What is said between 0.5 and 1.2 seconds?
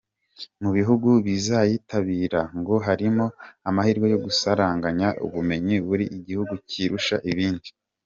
Mu bihugu